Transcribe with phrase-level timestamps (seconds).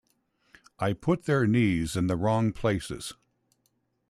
[0.79, 3.13] I put their knees in the wrong places.